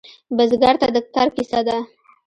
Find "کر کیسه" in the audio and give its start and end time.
1.13-1.59